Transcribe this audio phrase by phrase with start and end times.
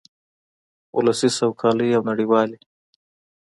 [0.97, 2.57] ولسي سوکالۍ او نړیوالې